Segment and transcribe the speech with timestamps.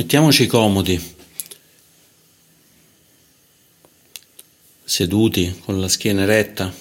[0.00, 1.14] Mettiamoci comodi,
[4.82, 6.72] seduti con la schiena eretta,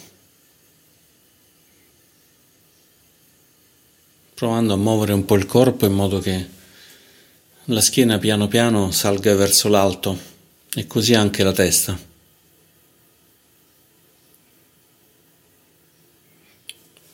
[4.34, 6.48] provando a muovere un po' il corpo in modo che
[7.66, 10.18] la schiena piano piano salga verso l'alto
[10.74, 12.00] e così anche la testa.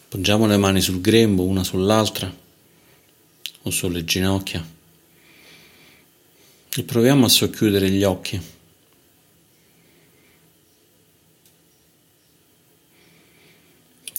[0.10, 2.32] Poggiamo le mani sul grembo, una sull'altra
[3.64, 4.74] o sulle ginocchia
[6.78, 8.42] e proviamo a socchiudere gli occhi.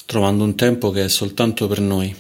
[0.07, 2.15] Trovando un tempo che è soltanto per noi,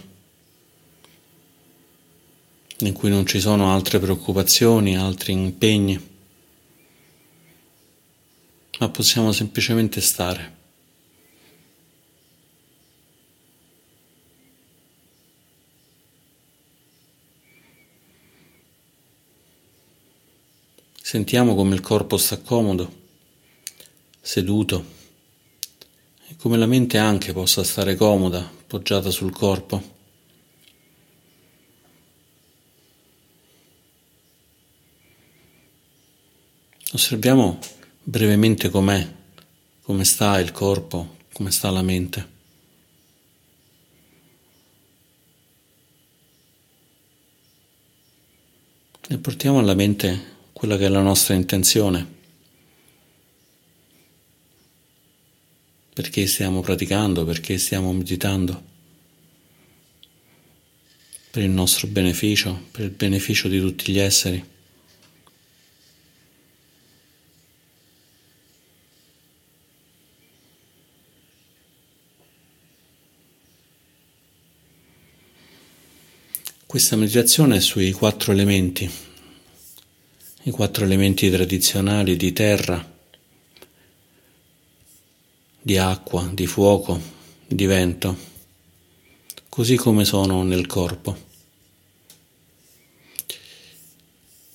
[2.78, 6.14] in cui non ci sono altre preoccupazioni, altri impegni,
[8.78, 10.55] ma possiamo semplicemente stare.
[21.08, 22.92] Sentiamo come il corpo sta comodo,
[24.20, 24.84] seduto,
[26.26, 29.94] e come la mente anche possa stare comoda, poggiata sul corpo.
[36.90, 37.60] Osserviamo
[38.02, 39.08] brevemente com'è,
[39.82, 42.28] come sta il corpo, come sta la mente.
[49.08, 52.14] E portiamo alla mente quella che è la nostra intenzione.
[55.92, 58.64] Perché stiamo praticando, perché stiamo meditando.
[61.30, 64.42] Per il nostro beneficio, per il beneficio di tutti gli esseri.
[76.64, 79.14] Questa meditazione è sui quattro elementi
[80.46, 82.94] i quattro elementi tradizionali di terra,
[85.60, 87.00] di acqua, di fuoco,
[87.48, 88.16] di vento,
[89.48, 91.24] così come sono nel corpo.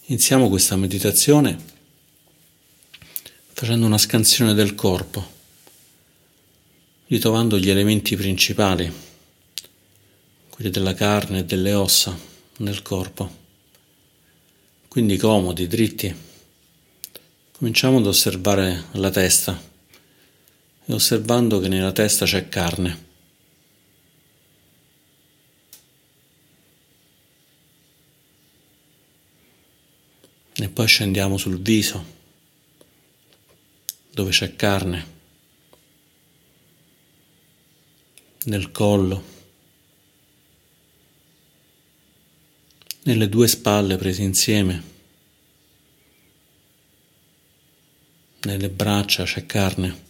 [0.06, 1.60] Iniziamo questa meditazione
[3.52, 5.30] facendo una scansione del corpo,
[7.08, 8.90] ritrovando gli elementi principali,
[10.48, 12.18] quelli della carne e delle ossa
[12.60, 13.41] nel corpo
[14.92, 16.14] quindi comodi, dritti.
[17.54, 19.58] Cominciamo ad osservare la testa
[20.84, 23.06] e osservando che nella testa c'è carne.
[30.56, 32.06] E poi scendiamo sul viso,
[34.12, 35.08] dove c'è carne,
[38.44, 39.41] nel collo.
[43.04, 44.84] Nelle due spalle prese insieme,
[48.42, 50.04] nelle braccia c'è carne,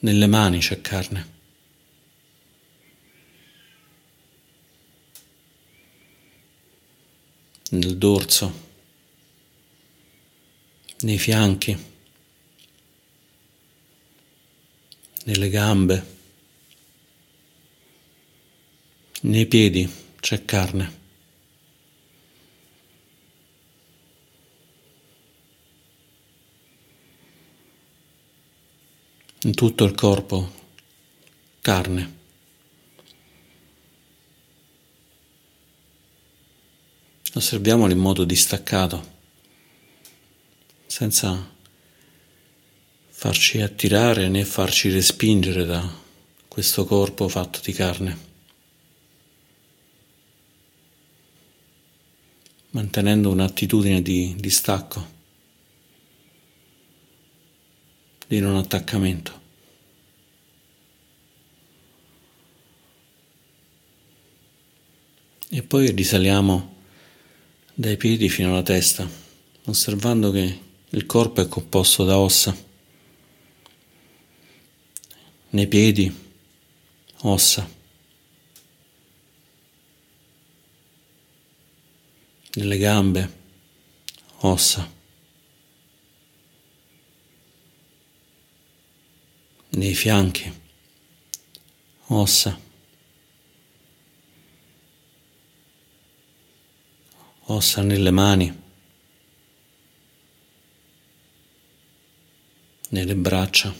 [0.00, 1.38] nelle mani c'è carne.
[7.70, 8.68] nel dorso,
[11.00, 11.76] nei fianchi,
[15.24, 16.18] nelle gambe.
[19.22, 19.86] Nei piedi
[20.18, 20.98] c'è carne.
[29.42, 30.50] In tutto il corpo
[31.60, 32.16] carne.
[37.34, 39.18] Osserviamolo in modo distaccato,
[40.86, 41.54] senza
[43.08, 45.86] farci attirare né farci respingere da
[46.48, 48.29] questo corpo fatto di carne.
[52.70, 55.18] Mantenendo un'attitudine di distacco,
[58.26, 59.38] di non attaccamento.
[65.52, 66.76] E poi risaliamo
[67.74, 69.08] dai piedi fino alla testa,
[69.64, 72.56] osservando che il corpo è composto da ossa.
[75.50, 76.14] Nei piedi,
[77.22, 77.79] ossa.
[82.54, 83.38] Nelle gambe,
[84.40, 84.88] ossa,
[89.70, 90.52] nei fianchi,
[92.06, 92.58] ossa,
[97.44, 98.62] ossa nelle mani,
[102.88, 103.72] nelle braccia,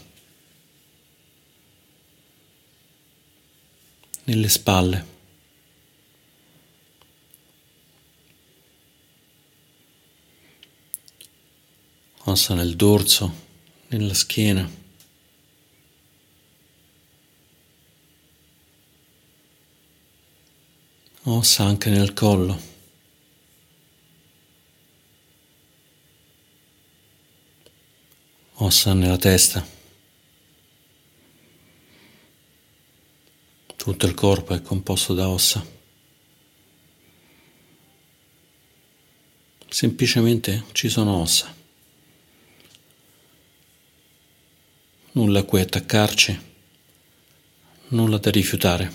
[4.25, 5.19] nelle spalle
[12.25, 13.33] ossa nel dorso,
[13.89, 14.69] nella schiena.
[21.25, 22.69] Ossa anche nel collo.
[28.55, 29.67] Ossa nella testa.
[33.77, 35.79] Tutto il corpo è composto da ossa.
[39.71, 41.60] semplicemente ci sono ossa.
[45.13, 46.41] Nulla a cui attaccarci,
[47.89, 48.93] nulla da rifiutare.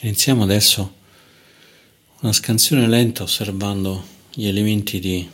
[0.00, 0.94] Iniziamo adesso
[2.20, 5.28] una scansione lenta osservando gli elementi di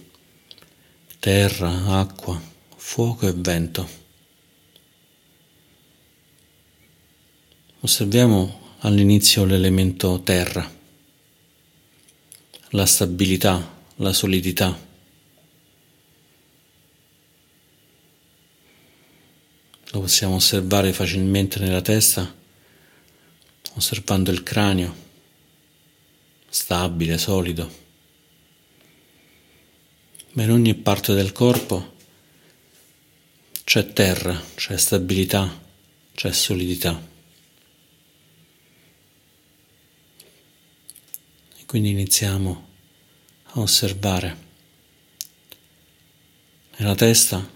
[1.20, 2.40] terra, acqua,
[2.76, 3.88] fuoco e vento.
[7.80, 10.70] Osserviamo all'inizio l'elemento terra,
[12.70, 14.88] la stabilità, la solidità.
[19.92, 22.32] Lo possiamo osservare facilmente nella testa,
[23.74, 24.94] osservando il cranio,
[26.48, 27.78] stabile, solido.
[30.32, 31.96] Ma in ogni parte del corpo
[33.64, 35.60] c'è terra, c'è stabilità,
[36.14, 37.09] c'è solidità.
[41.70, 42.68] Quindi iniziamo
[43.44, 44.36] a osservare.
[46.78, 47.48] Nella testa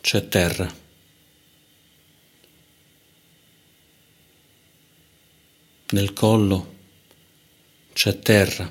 [0.00, 0.74] c'è terra.
[5.90, 6.74] Nel collo
[7.92, 8.68] c'è terra,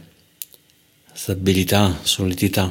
[1.14, 2.70] stabilità, solidità.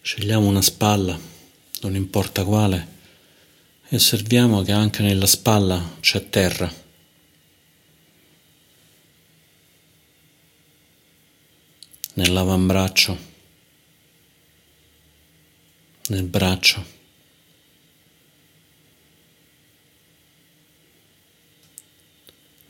[0.00, 1.16] Scegliamo una spalla,
[1.82, 2.93] non importa quale
[3.94, 6.68] e osserviamo che anche nella spalla c'è terra.
[12.14, 13.16] Nell'avambraccio,
[16.08, 16.84] nel braccio.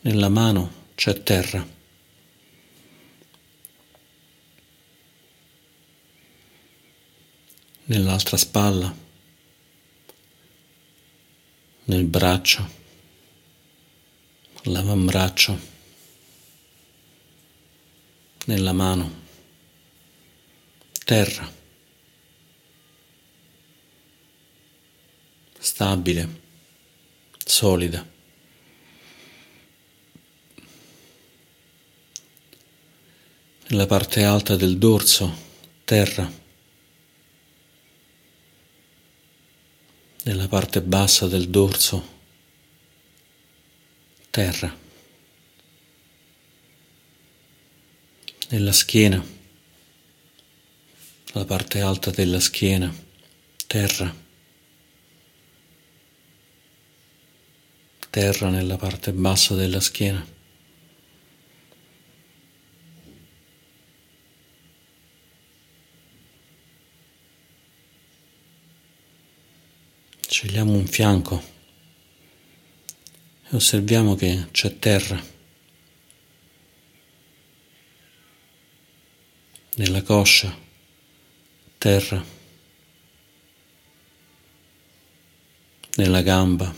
[0.03, 1.67] Nella mano c'è terra.
[7.85, 9.04] Nell'altra spalla
[11.85, 12.69] nel braccio,
[14.63, 15.59] l'avambraccio,
[18.47, 19.23] nella mano,
[21.05, 21.51] terra,
[25.59, 26.41] stabile,
[27.45, 28.13] solida.
[33.67, 35.35] Nella parte alta del dorso,
[35.85, 36.43] terra.
[40.25, 42.13] Nella parte bassa del dorso,
[44.31, 44.75] terra,
[48.49, 49.23] nella schiena,
[51.33, 52.95] la parte alta della schiena,
[53.67, 54.15] terra,
[58.09, 60.34] terra nella parte bassa della schiena.
[70.35, 71.41] Scegliamo un fianco
[73.45, 75.25] e osserviamo che c'è terra.
[79.77, 80.53] Nella coscia,
[81.79, 82.25] terra.
[85.95, 86.75] Nella gamba.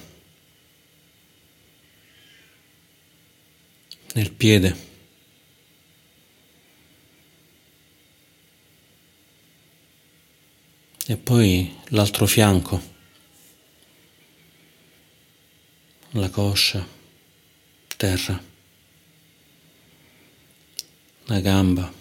[4.13, 4.77] Nel piede.
[11.07, 12.96] E poi l'altro fianco.
[16.21, 16.87] La coscia,
[17.97, 18.43] terra,
[21.25, 21.93] la gamba,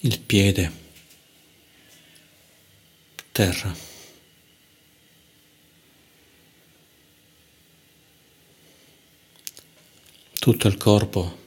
[0.00, 0.72] il piede,
[3.32, 3.86] terra.
[10.38, 11.46] Tutto il corpo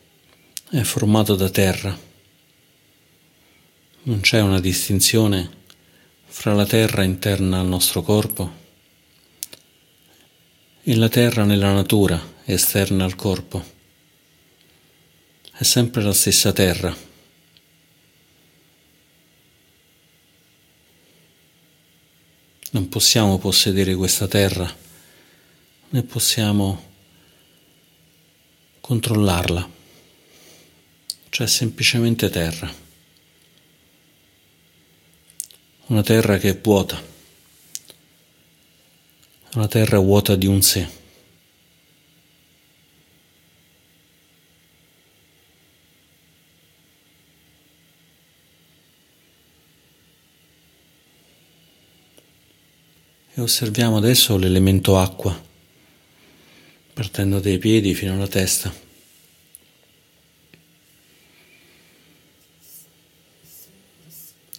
[0.70, 2.10] è formato da terra.
[4.04, 5.61] Non c'è una distinzione
[6.34, 8.50] fra la terra interna al nostro corpo
[10.82, 13.64] e la terra nella natura esterna al corpo.
[15.52, 16.96] È sempre la stessa terra.
[22.72, 24.74] Non possiamo possedere questa terra,
[25.90, 26.92] né possiamo
[28.80, 29.70] controllarla.
[31.28, 32.91] C'è semplicemente terra.
[35.92, 37.04] Una terra che è vuota,
[39.56, 40.88] una terra vuota di un sé.
[53.34, 55.38] E osserviamo adesso l'elemento acqua,
[56.94, 58.74] partendo dai piedi fino alla testa.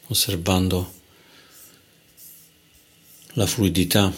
[0.08, 1.00] Osservando
[3.34, 4.12] la fluidità,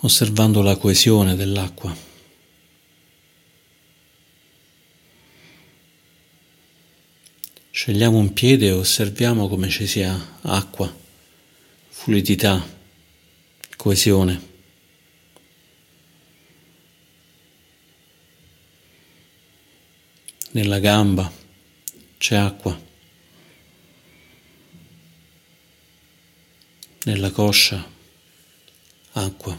[0.00, 1.96] osservando la coesione dell'acqua.
[7.70, 11.06] Scegliamo un piede e osserviamo come ci sia acqua
[12.08, 12.66] fluidità,
[13.76, 14.46] coesione.
[20.52, 21.30] Nella gamba
[22.16, 22.87] c'è acqua.
[27.08, 27.82] Nella coscia
[29.12, 29.58] acqua.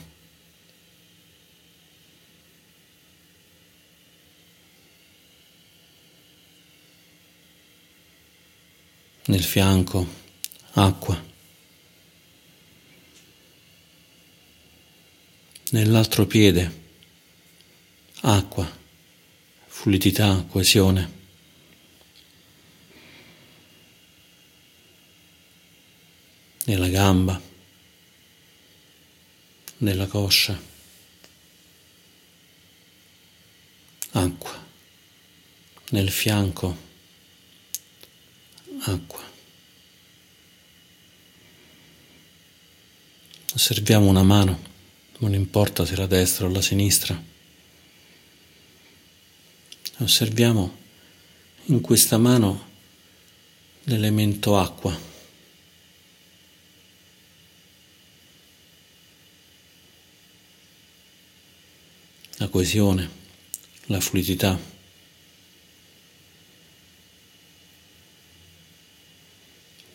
[9.26, 10.08] Nel fianco
[10.74, 11.26] acqua.
[15.72, 16.72] nell'altro piede,
[18.22, 18.70] acqua,
[19.68, 21.19] fluidità, coesione.
[26.70, 27.42] Nella gamba,
[29.78, 30.56] nella coscia,
[34.12, 34.66] acqua,
[35.90, 36.78] nel fianco,
[38.82, 39.24] acqua.
[43.56, 44.60] Osserviamo una mano
[45.18, 47.20] non importa se la destra o la sinistra.
[49.98, 50.78] Osserviamo
[51.66, 52.70] in questa mano
[53.86, 55.09] l'elemento acqua.
[62.50, 63.10] La coesione,
[63.86, 64.60] la fluidità.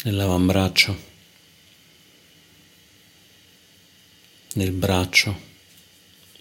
[0.04, 1.12] Nell'avambraccio.
[4.54, 5.36] nel braccio,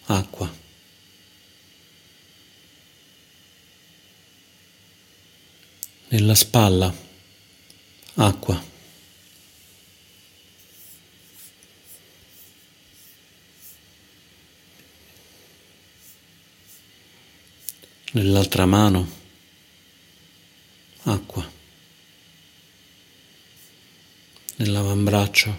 [0.05, 0.62] acqua.
[6.10, 6.93] Nella spalla,
[8.15, 8.73] acqua.
[18.15, 19.12] Nell'altra mano,
[21.05, 21.51] acqua.
[24.58, 25.58] Nell'avambraccio,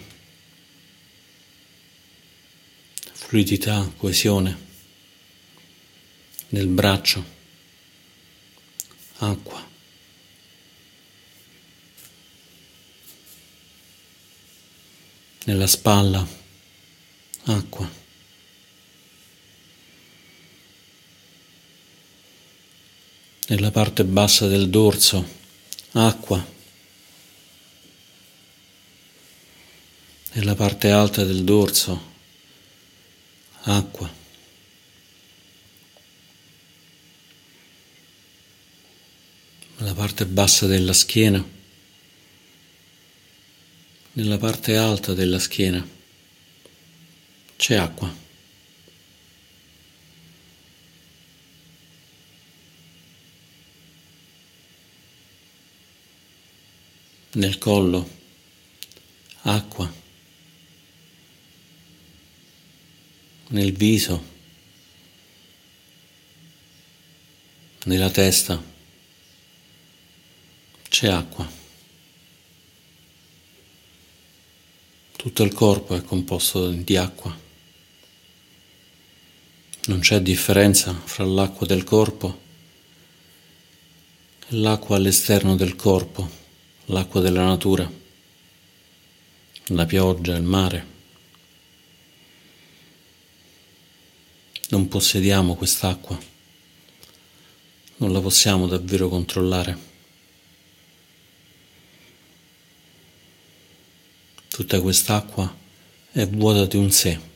[3.11, 4.57] fluidità, coesione
[6.47, 7.25] nel braccio,
[9.17, 9.67] acqua.
[15.43, 16.25] Nella spalla,
[17.43, 18.03] acqua.
[23.47, 25.23] Nella parte bassa del dorso,
[25.91, 26.43] acqua.
[30.31, 32.13] Nella parte alta del dorso,
[33.61, 34.11] acqua.
[39.77, 41.47] La parte bassa della schiena,
[44.13, 45.87] nella parte alta della schiena
[47.57, 48.24] c'è acqua.
[57.35, 58.09] Nel collo,
[59.43, 60.03] acqua.
[63.47, 64.33] nel viso,
[67.83, 68.61] nella testa,
[70.89, 71.63] c'è acqua.
[75.15, 77.43] Tutto il corpo è composto di acqua.
[79.87, 82.41] Non c'è differenza fra l'acqua del corpo
[84.47, 86.29] e l'acqua all'esterno del corpo,
[86.85, 87.89] l'acqua della natura,
[89.67, 90.93] la pioggia, il mare.
[94.69, 96.19] Non possediamo quest'acqua,
[97.97, 99.93] non la possiamo davvero controllare.
[104.47, 105.53] Tutta quest'acqua
[106.11, 107.33] è vuota di un sé.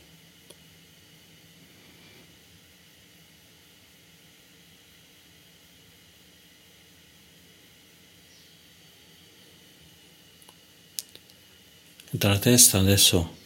[12.30, 13.36] Dalla testa adesso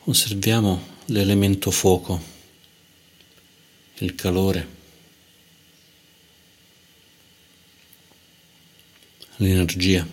[0.00, 2.22] osserviamo l'elemento fuoco
[4.00, 4.68] il calore,
[9.36, 10.06] l'energia.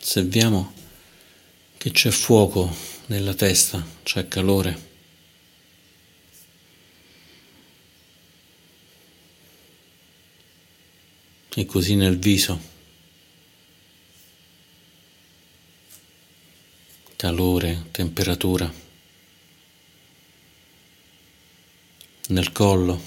[0.00, 0.72] Osserviamo
[1.76, 2.74] che c'è fuoco
[3.08, 4.89] nella testa, c'è calore.
[11.60, 12.58] E così nel viso.
[17.16, 18.72] Calore, temperatura.
[22.28, 23.02] Nel collo.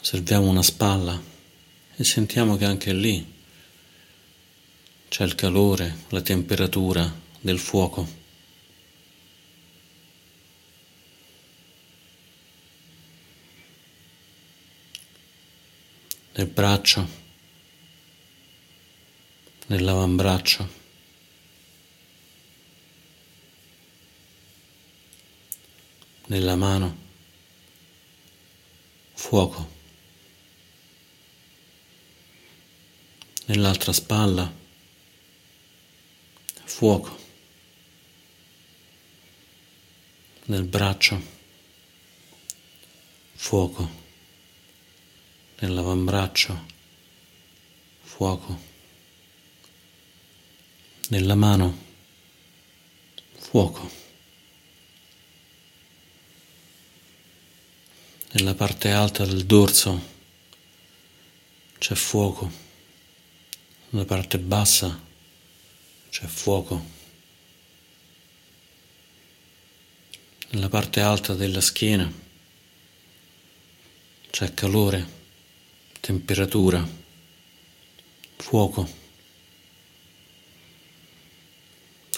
[0.00, 1.20] Osserviamo una spalla
[1.96, 3.26] e sentiamo che anche lì
[5.08, 8.19] c'è il calore, la temperatura del fuoco.
[16.40, 17.06] Nel braccio,
[19.66, 20.68] nell'avambraccio.
[26.28, 26.96] Nella mano,
[29.12, 29.68] fuoco.
[33.44, 34.50] nell'altra spalla,
[36.64, 37.18] fuoco,
[40.44, 41.20] nel braccio,
[43.34, 43.99] fuoco,
[45.60, 46.66] nell'avambraccio,
[48.02, 48.60] fuoco,
[51.08, 51.78] nella mano,
[53.38, 53.98] fuoco.
[58.32, 60.08] Nella parte alta del dorso
[61.78, 62.68] c'è fuoco.
[63.90, 65.08] Nella parte bassa
[66.10, 66.84] c'è fuoco,
[70.50, 72.12] nella parte alta della schiena
[74.30, 75.19] c'è calore,
[76.00, 76.86] temperatura,
[78.36, 78.88] fuoco,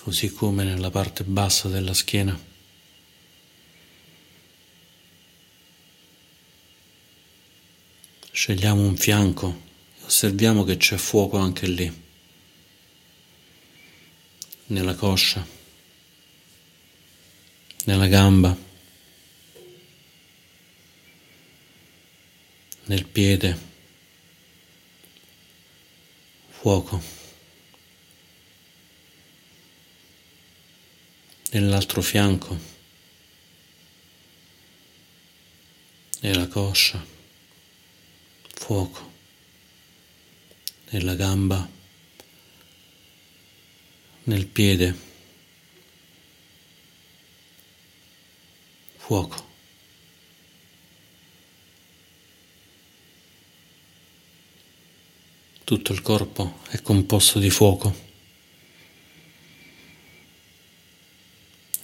[0.00, 2.50] così come nella parte bassa della schiena.
[8.30, 9.70] Scegliamo un fianco
[10.12, 12.02] osserviamo che c'è fuoco anche lì,
[14.66, 15.44] nella coscia,
[17.84, 18.54] nella gamba,
[22.84, 23.70] nel piede,
[26.62, 27.02] fuoco,
[31.50, 32.56] nell'altro fianco,
[36.20, 37.04] nella coscia,
[38.54, 39.10] fuoco
[40.90, 41.68] nella gamba,
[44.22, 44.96] nel piede,
[48.98, 49.51] fuoco.
[55.72, 57.96] Tutto il corpo è composto di fuoco.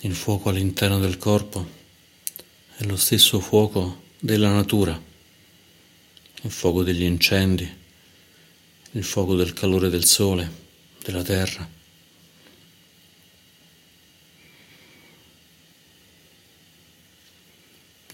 [0.00, 1.66] Il fuoco all'interno del corpo
[2.76, 5.02] è lo stesso fuoco della natura,
[6.42, 7.66] il fuoco degli incendi,
[8.90, 10.52] il fuoco del calore del sole,
[11.02, 11.66] della terra.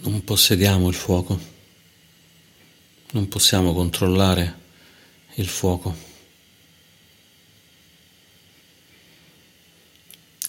[0.03, 1.41] Non possediamo il fuoco,
[3.11, 4.63] non possiamo controllare
[5.35, 6.13] il fuoco.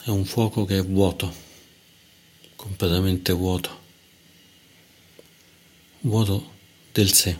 [0.04, 1.34] È un fuoco che è vuoto,
[2.56, 3.82] completamente vuoto,
[6.02, 6.54] vuoto
[6.92, 7.38] del sé.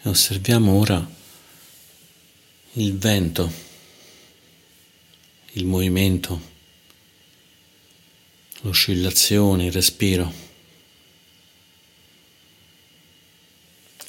[0.00, 1.16] E osserviamo ora
[2.74, 3.67] il vento,
[5.52, 6.40] il movimento,
[8.60, 10.32] l'oscillazione, il respiro,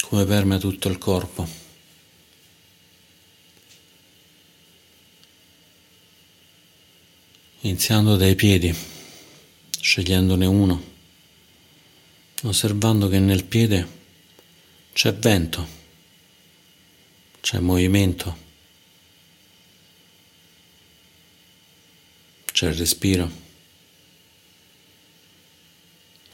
[0.02, 1.48] come permea tutto il corpo.
[7.62, 8.74] Iniziando dai piedi,
[9.80, 10.84] scegliendone uno,
[12.44, 13.98] osservando che nel piede
[14.94, 15.78] c'è vento
[17.42, 18.38] c'è movimento,
[22.60, 23.32] c'è il respiro.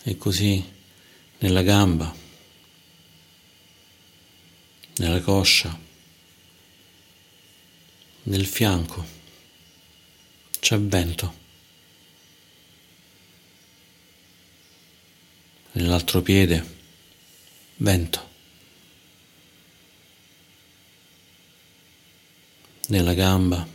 [0.02, 0.74] E così
[1.38, 2.12] nella gamba,
[4.96, 5.80] nella coscia,
[8.24, 9.06] nel fianco
[10.60, 11.34] c'è vento.
[15.74, 16.78] Nell'altro piede,
[17.76, 18.34] vento.
[22.88, 23.75] nella gamba,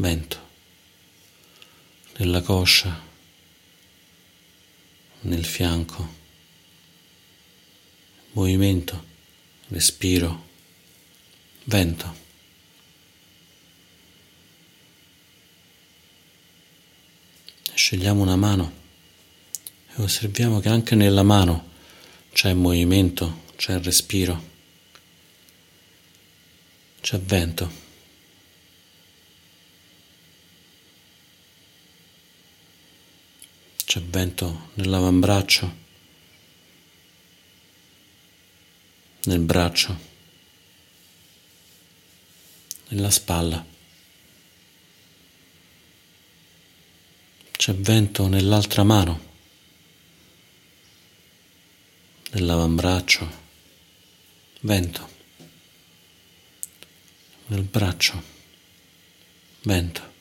[0.00, 0.48] vento,
[2.16, 2.98] nella coscia,
[5.20, 6.14] nel fianco,
[8.32, 9.04] movimento,
[9.68, 10.48] respiro,
[11.64, 12.16] vento.
[17.74, 18.72] Scegliamo una mano
[19.96, 21.68] e osserviamo che anche nella mano
[22.32, 24.48] c'è movimento, c'è respiro,
[27.02, 27.88] c'è vento.
[33.90, 35.76] C'è vento nell'avambraccio,
[39.24, 39.98] nel braccio,
[42.90, 43.66] nella spalla.
[47.50, 49.20] C'è vento nell'altra mano,
[52.30, 53.28] nell'avambraccio,
[54.60, 55.10] vento,
[57.46, 58.22] nel braccio,
[59.62, 60.12] vento,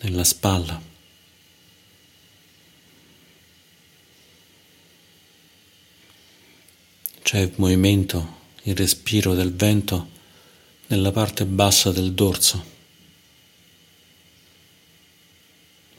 [0.00, 0.92] nella spalla.
[7.24, 10.10] C'è il movimento, il respiro del vento
[10.88, 12.62] nella parte bassa del dorso.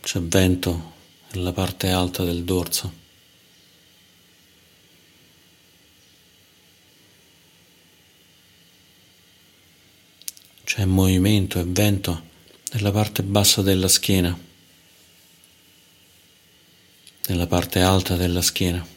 [0.01, 0.93] C'è vento
[1.31, 2.93] nella parte alta del dorso.
[10.63, 12.23] C'è movimento e vento
[12.73, 14.39] nella parte bassa della schiena,
[17.25, 18.93] nella parte alta della schiena.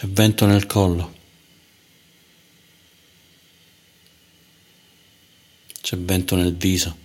[0.00, 1.14] C'è vento nel collo.
[5.82, 6.96] C'è vento nel viso.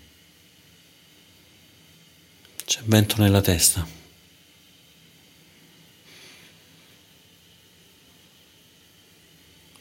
[2.63, 3.85] C'è vento nella testa.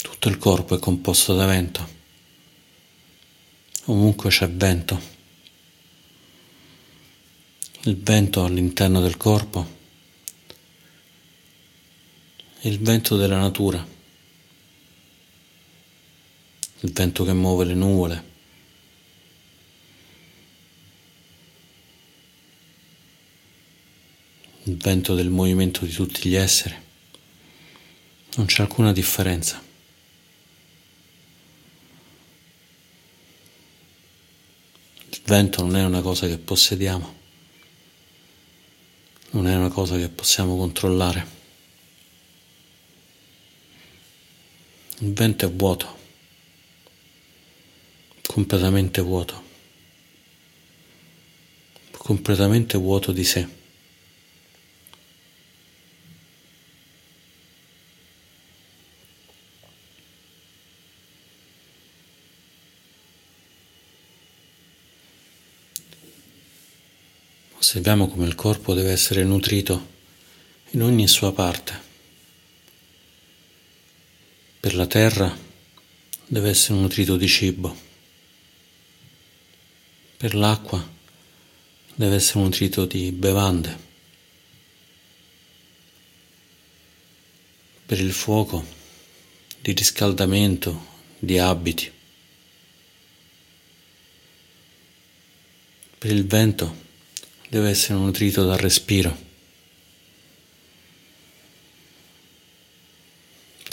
[0.03, 1.89] Tutto il corpo è composto da vento.
[3.85, 5.01] Ovunque c'è vento.
[7.83, 9.83] Il vento all'interno del corpo
[12.67, 13.87] il vento della natura,
[16.81, 18.33] il vento che muove le nuvole.
[24.67, 26.75] il vento del movimento di tutti gli esseri.
[28.37, 29.63] Non c'è alcuna differenza.
[35.11, 37.15] Il vento non è una cosa che possediamo,
[39.33, 41.44] non è una cosa che possiamo controllare.
[44.99, 45.99] Il vento è vuoto,
[48.27, 49.43] completamente vuoto,
[51.91, 53.49] completamente vuoto di sé.
[67.59, 69.89] Osserviamo come il corpo deve essere nutrito
[70.71, 71.94] in ogni sua parte.
[74.65, 75.31] Per la terra
[76.27, 77.77] deve essere nutrito di cibo.
[80.17, 80.83] Per l'acqua
[81.95, 83.79] deve essere nutrito di bevande.
[87.85, 88.65] Per il fuoco
[89.61, 90.87] di riscaldamento,
[91.19, 91.93] di abiti.
[95.99, 96.75] Per il vento
[97.51, 99.24] deve essere nutrito dal respiro.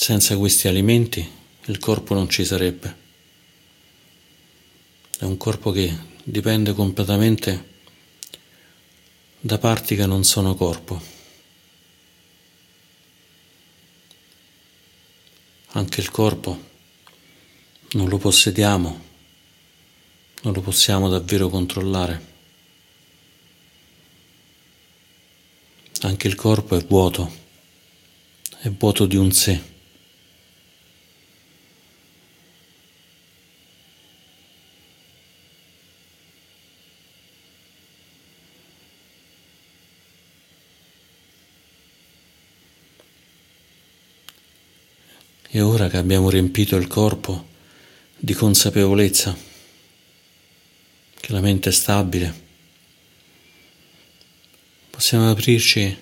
[0.04, 1.32] Senza questi alimenti
[1.66, 2.96] il corpo non ci sarebbe.
[5.20, 7.70] È un corpo che dipende completamente
[9.40, 11.00] da parti che non sono corpo.
[15.74, 16.70] Anche il corpo
[17.92, 19.04] non lo possediamo,
[20.42, 22.26] non lo possiamo davvero controllare.
[26.02, 27.32] Anche il corpo è vuoto,
[28.62, 29.71] è vuoto di un sé.
[45.54, 47.50] E ora che abbiamo riempito il corpo
[48.18, 49.36] di consapevolezza,
[51.20, 52.34] che la mente è stabile,
[54.90, 55.98] possiamo aprirci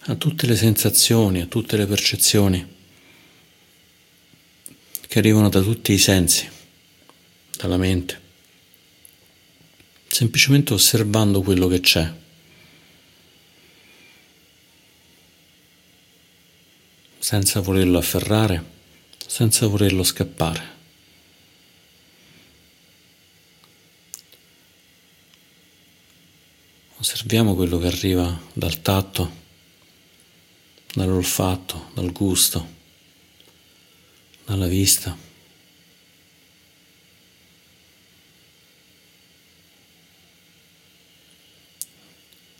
[0.00, 2.72] a tutte le sensazioni, a tutte le percezioni
[5.08, 6.46] che arrivano da tutti i sensi,
[7.56, 8.20] dalla mente,
[10.08, 12.12] semplicemente osservando quello che c'è.
[17.24, 18.62] senza volerlo afferrare,
[19.26, 20.72] senza volerlo scappare.
[26.98, 29.36] Osserviamo quello che arriva dal tatto,
[30.92, 32.68] dall'olfatto, dal gusto,
[34.44, 35.16] dalla vista.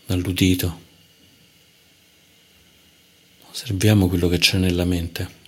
[0.07, 0.84] dall'udito.
[3.55, 5.43] Osserviamo quello che c'è nella mente.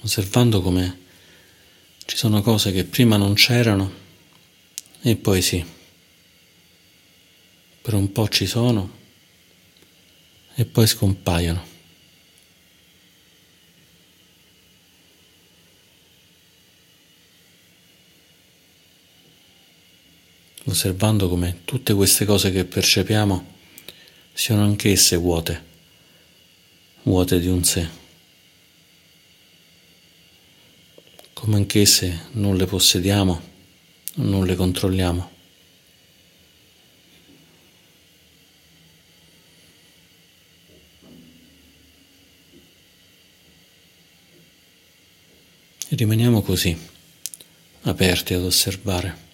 [0.00, 0.98] Osservando come
[2.04, 3.92] ci sono cose che prima non c'erano
[5.02, 5.64] e poi sì.
[7.80, 8.98] Per un po' ci sono
[10.56, 11.67] e poi scompaiono.
[20.68, 23.56] Osservando come tutte queste cose che percepiamo
[24.34, 25.64] siano anch'esse vuote,
[27.02, 27.88] vuote di un sé,
[31.32, 33.40] come anch'esse non le possediamo,
[34.16, 35.36] non le controlliamo.
[45.90, 46.78] E rimaniamo così,
[47.82, 49.27] aperti ad osservare.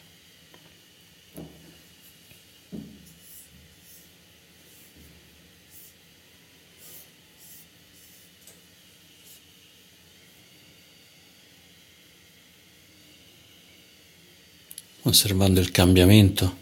[15.14, 16.56] Osservando il cambiamento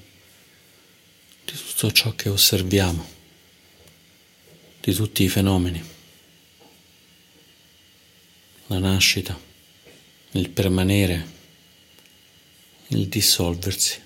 [1.43, 3.03] di tutto ciò che osserviamo,
[4.79, 5.83] di tutti i fenomeni,
[8.67, 9.41] la nascita,
[10.33, 11.27] il permanere,
[12.89, 14.01] il dissolversi.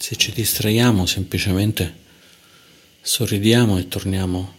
[0.00, 2.06] Se ci distraiamo semplicemente
[3.00, 4.56] sorridiamo e torniamo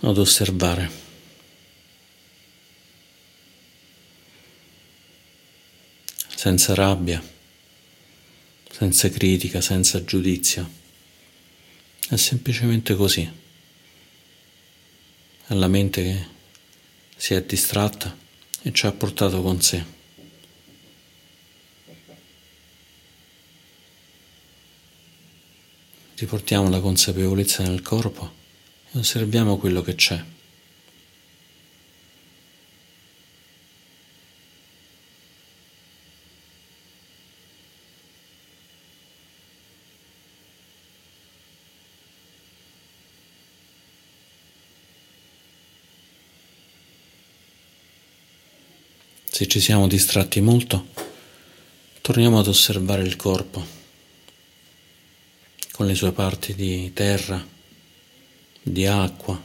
[0.00, 1.06] ad osservare.
[6.34, 7.22] Senza rabbia,
[8.70, 10.70] senza critica, senza giudizio.
[12.08, 13.28] È semplicemente così.
[15.46, 16.26] È la mente che
[17.16, 18.16] si è distratta
[18.62, 19.97] e ci ha portato con sé.
[26.18, 28.32] Riportiamo la consapevolezza nel corpo
[28.92, 30.20] e osserviamo quello che c'è.
[49.30, 50.88] Se ci siamo distratti molto,
[52.00, 53.77] torniamo ad osservare il corpo
[55.78, 57.40] con le sue parti di terra,
[58.60, 59.40] di acqua,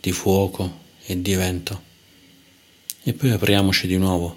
[0.00, 1.82] di fuoco e di vento.
[3.04, 4.36] E poi apriamoci di nuovo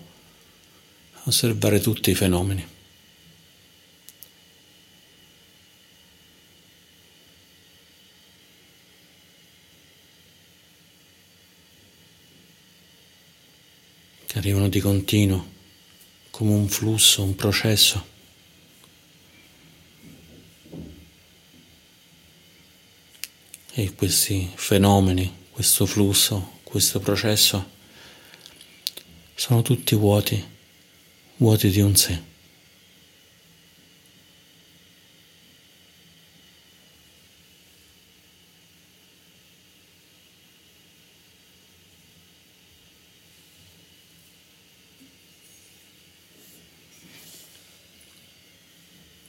[1.12, 2.68] a osservare tutti i fenomeni.
[14.28, 15.48] che arrivano di continuo,
[16.30, 18.13] come un flusso, un processo.
[23.76, 27.72] E questi fenomeni, questo flusso, questo processo
[29.34, 30.44] sono tutti vuoti,
[31.38, 32.22] vuoti di un sé.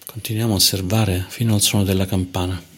[0.05, 2.74] Continuiamo a osservare fino al suono della campana.